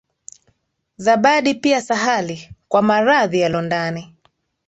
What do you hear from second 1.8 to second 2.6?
sahali,